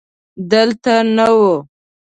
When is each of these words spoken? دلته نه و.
دلته 0.51 0.93
نه 1.15 1.27
و. 1.41 1.43